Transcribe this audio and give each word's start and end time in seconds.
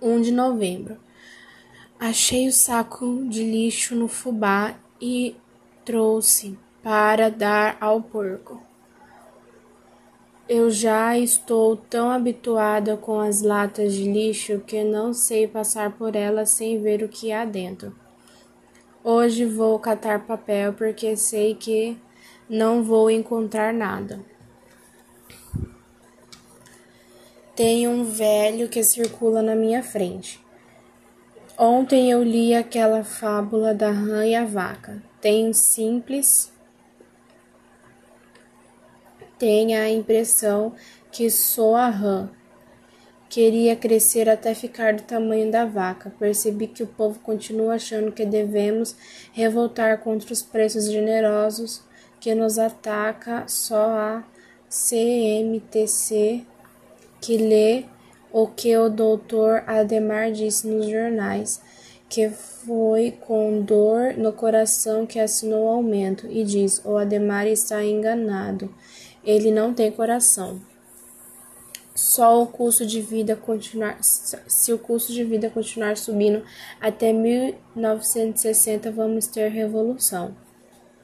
1 0.00 0.20
de 0.20 0.32
novembro. 0.32 0.98
Achei 1.98 2.46
o 2.46 2.52
saco 2.52 3.24
de 3.28 3.42
lixo 3.42 3.94
no 3.94 4.08
fubá 4.08 4.74
e 5.00 5.34
trouxe 5.84 6.58
para 6.82 7.30
dar 7.30 7.76
ao 7.80 8.02
porco. 8.02 8.62
Eu 10.48 10.70
já 10.70 11.18
estou 11.18 11.76
tão 11.76 12.10
habituada 12.10 12.96
com 12.96 13.18
as 13.18 13.42
latas 13.42 13.94
de 13.94 14.04
lixo 14.04 14.60
que 14.60 14.84
não 14.84 15.12
sei 15.12 15.48
passar 15.48 15.92
por 15.92 16.14
elas 16.14 16.50
sem 16.50 16.80
ver 16.80 17.02
o 17.02 17.08
que 17.08 17.32
há 17.32 17.44
dentro. 17.44 17.92
Hoje 19.02 19.44
vou 19.44 19.78
catar 19.78 20.26
papel 20.26 20.72
porque 20.72 21.16
sei 21.16 21.54
que 21.54 21.96
não 22.48 22.84
vou 22.84 23.10
encontrar 23.10 23.72
nada. 23.72 24.20
Tem 27.56 27.88
um 27.88 28.04
velho 28.04 28.68
que 28.68 28.84
circula 28.84 29.40
na 29.40 29.56
minha 29.56 29.82
frente. 29.82 30.38
Ontem 31.56 32.10
eu 32.10 32.22
li 32.22 32.54
aquela 32.54 33.02
fábula 33.02 33.72
da 33.72 33.90
rã 33.90 34.26
e 34.26 34.34
a 34.34 34.44
vaca. 34.44 35.02
Tem 35.22 35.50
simples. 35.54 36.52
Tenho 39.38 39.80
a 39.80 39.88
impressão 39.88 40.74
que 41.10 41.30
sou 41.30 41.74
a 41.74 41.88
rã. 41.88 42.28
Queria 43.26 43.74
crescer 43.74 44.28
até 44.28 44.54
ficar 44.54 44.92
do 44.92 45.04
tamanho 45.04 45.50
da 45.50 45.64
vaca. 45.64 46.12
Percebi 46.18 46.66
que 46.66 46.82
o 46.82 46.86
povo 46.86 47.20
continua 47.20 47.76
achando 47.76 48.12
que 48.12 48.26
devemos 48.26 48.94
revoltar 49.32 50.00
contra 50.00 50.30
os 50.30 50.42
preços 50.42 50.90
generosos 50.90 51.82
que 52.20 52.34
nos 52.34 52.58
ataca 52.58 53.48
só 53.48 53.96
a 53.96 54.24
CMTC 54.68 56.44
que 57.26 57.36
lê 57.36 57.84
o 58.32 58.46
que 58.46 58.76
o 58.76 58.88
doutor 58.88 59.64
Ademar 59.66 60.30
disse 60.30 60.64
nos 60.68 60.86
jornais, 60.88 61.60
que 62.08 62.30
foi 62.30 63.10
com 63.10 63.60
dor 63.62 64.14
no 64.16 64.32
coração 64.32 65.04
que 65.04 65.18
assinou 65.18 65.64
o 65.64 65.68
aumento, 65.68 66.28
e 66.30 66.44
diz: 66.44 66.80
o 66.84 66.96
Ademar 66.96 67.48
está 67.48 67.84
enganado, 67.84 68.72
ele 69.24 69.50
não 69.50 69.74
tem 69.74 69.90
coração. 69.90 70.60
Só 71.96 72.40
o 72.40 72.46
custo 72.46 72.86
de 72.86 73.00
vida 73.00 73.34
continuar, 73.34 73.98
se 74.00 74.72
o 74.72 74.78
custo 74.78 75.12
de 75.12 75.24
vida 75.24 75.50
continuar 75.50 75.96
subindo 75.96 76.44
até 76.80 77.12
1960, 77.12 78.92
vamos 78.92 79.26
ter 79.26 79.48
revolução. 79.48 80.45